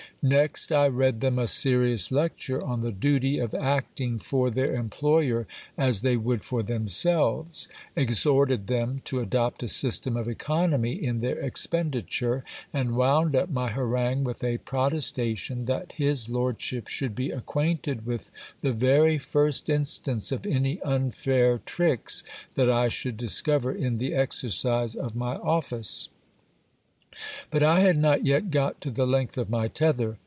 [0.23, 5.47] Next I read them a serious lecture on the duty of acting for their employer
[5.79, 11.39] as they would for themselves; exhorted them to adopt a system of economy in their
[11.39, 18.05] expenditure; and wound up my harangue with a protestation, that his lordship should be acquainted
[18.05, 18.29] with
[18.61, 22.23] the very first instance of any unfair tricks
[22.53, 26.09] that I should discover in the exercise of my office.
[27.49, 30.17] But I had not yet got to the length of my tether.